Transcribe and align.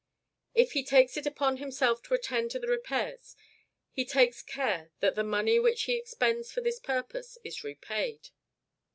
If 0.55 0.71
he 0.71 0.83
takes 0.83 1.15
it 1.15 1.27
upon 1.27 1.57
himself 1.57 2.01
to 2.05 2.15
attend 2.15 2.49
to 2.49 2.59
the 2.59 2.65
repairs, 2.65 3.35
he 3.91 4.03
takes 4.03 4.41
care 4.41 4.89
that 4.99 5.13
the 5.13 5.23
money 5.23 5.59
which 5.59 5.83
he 5.83 5.95
expends 5.95 6.51
for 6.51 6.61
this 6.61 6.79
purpose 6.79 7.37
is 7.43 7.63
repaid. 7.63 8.29